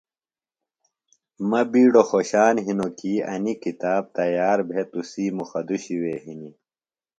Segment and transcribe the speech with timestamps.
[1.49, 6.55] مہ بیڈوۡ خوشان ہنوۡ کیۡ انیۡ کتاب تیار بھے تُسی مخدُشی وے ہِنیۡ۔